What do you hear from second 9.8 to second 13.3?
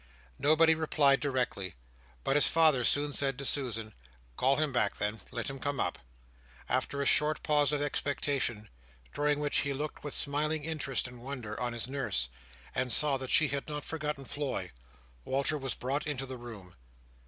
with smiling interest and wonder, on his nurse, and saw that